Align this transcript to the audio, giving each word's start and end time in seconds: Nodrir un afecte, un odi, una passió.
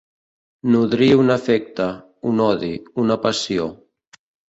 Nodrir 0.75 1.09
un 1.25 1.29
afecte, 1.35 1.89
un 2.33 2.43
odi, 2.49 2.73
una 3.07 3.23
passió. 3.31 3.73